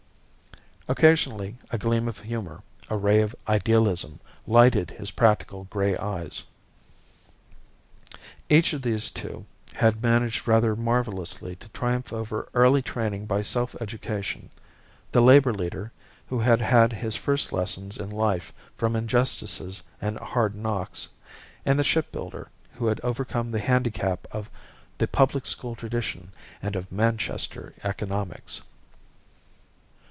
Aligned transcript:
Occasionally 0.87 1.55
a 1.69 1.77
gleam 1.77 2.09
of 2.09 2.19
humour, 2.19 2.63
a 2.89 2.97
ray 2.97 3.21
of 3.21 3.33
idealism, 3.47 4.19
lighted 4.45 4.91
his 4.91 5.11
practical 5.11 5.63
grey 5.65 5.95
eyes. 5.95 6.43
Each 8.49 8.73
of 8.73 8.81
these 8.81 9.09
two 9.09 9.45
had 9.73 10.03
managed 10.03 10.49
rather 10.49 10.75
marvellously 10.75 11.55
to 11.57 11.69
triumph 11.69 12.11
over 12.11 12.49
early 12.53 12.81
training 12.81 13.25
by 13.25 13.41
self 13.41 13.73
education: 13.81 14.49
the 15.13 15.21
labour 15.21 15.53
leader, 15.53 15.93
who 16.27 16.39
had 16.39 16.59
had 16.59 16.91
his 16.91 17.15
first 17.15 17.53
lessons 17.53 17.95
in 17.95 18.09
life 18.09 18.51
from 18.75 18.97
injustices 18.97 19.81
and 20.01 20.19
hard 20.19 20.55
knocks; 20.55 21.07
and 21.65 21.79
the 21.79 21.85
ship 21.85 22.11
builder, 22.11 22.49
who 22.73 22.87
had 22.87 22.99
overcome 22.99 23.51
the 23.51 23.59
handicap 23.59 24.27
of 24.33 24.49
the 24.97 25.07
public 25.07 25.45
school 25.45 25.73
tradition 25.75 26.33
and 26.61 26.75
of 26.75 26.91
Manchester 26.91 27.73
economics. 27.81 28.61